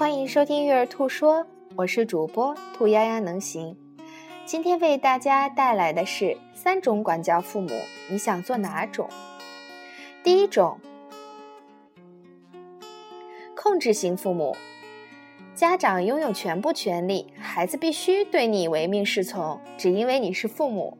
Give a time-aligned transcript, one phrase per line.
[0.00, 1.46] 欢迎收听育儿兔说，
[1.76, 3.76] 我是主播兔丫丫能行。
[4.46, 7.68] 今天为大家带来的是三种管教父母，
[8.08, 9.06] 你想做哪种？
[10.24, 10.80] 第一种，
[13.54, 14.56] 控制型父母，
[15.54, 20.96] 家长拥有全部权利，孩子必须对你唯命是从，只因为你是父母。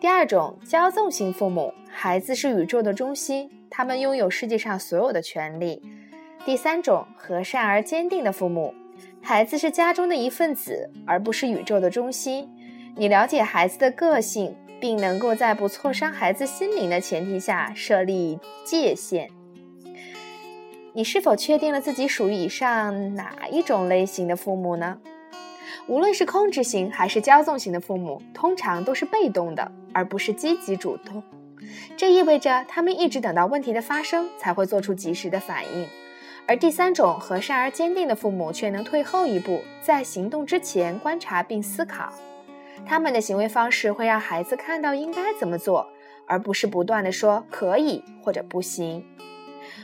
[0.00, 5.80] 第二种，骄纵型父母，孩子是宇宙的中心，他们拥有世界上所有的权利。
[6.44, 8.74] 第三种和善而坚定的父母，
[9.22, 12.48] 孩子是家中的一份子，而不是宇宙的中心。
[12.96, 19.28] 你了解孩子的个性，并能够在不挫伤孩子心灵的前提下设立界限。
[20.94, 24.98] 你是否确定了自己属于以上哪一种类型的父母呢？
[25.86, 31.22] 无论是控制型还是骄纵型的父母，通常都是被动的，而不是积极主动。
[31.96, 35.86] 这意味着他们一直等到问题的发生才会做出及时的反应。
[36.46, 42.12] 而第三种和善而坚定的父母却能退后一步，在行动之前观察并思考。
[42.84, 45.86] 他们的行为方式会让孩子看到应该怎么做，
[46.26, 49.04] 而不是不断的说可以或者不行。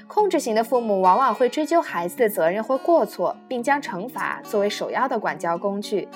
[0.08, 6.08] 控制型的父母往往会追究孩子的责任或过错，并将惩罚作为首要的管教工具。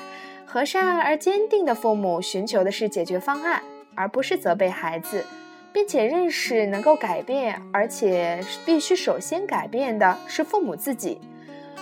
[0.46, 3.62] 和善而坚定的父母寻求的是解决方案，
[3.94, 5.24] 而不是责备孩子。
[5.72, 11.20] 并且认识能够改变，而且必须首先改变的是父母自己。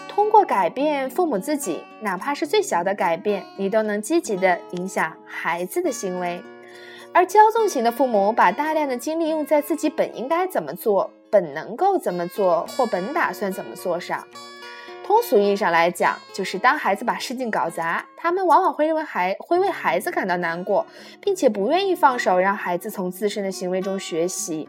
[0.08, 6.40] 通过改变父母自己，哪怕是最小的改变，你都能积极的影响孩子的行为。
[7.12, 14.24] 而骄纵型的父母把大量的精力用在自己本应该怎么做、本能够怎么做或本打算怎么做上。
[15.08, 20.84] 通俗意义上来讲，就是当孩子把事情搞砸，他们往往会认为孩会为孩子感到难过，
[21.18, 24.68] 并且不愿意放手，让孩子从自身的行为中学习。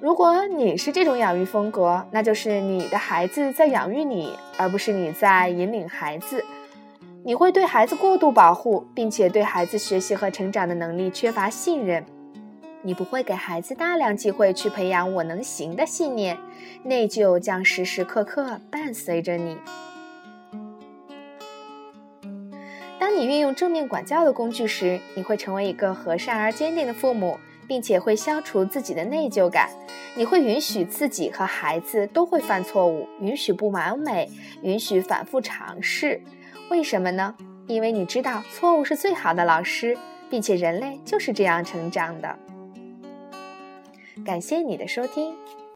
[0.00, 6.42] 如果你是这种养育风格，那就是你的孩子在养育你，而不是你在引领孩子。
[7.22, 12.02] 你会对孩子过度保护，并且对孩子学习和成长的能力缺乏信任。
[12.82, 16.38] 你不会给孩子大量机会去培养“我能行”的信念，
[16.84, 19.56] 内疚将时时刻刻伴随着你。
[22.98, 29.68] 当你运用正面管教的工具时，你会成为一个和善而坚定的父母，并且会消除自己的内疚感。
[30.14, 34.30] 你会允许自己和孩子都会犯错误，允许不完美，
[34.62, 36.20] 允许反复尝试。
[36.70, 37.34] 为什么呢？
[37.66, 39.96] 因为你知道错误是最好的老师，
[40.30, 42.38] 并且人类就是这样成长的。
[44.26, 45.32] 感谢你的收听。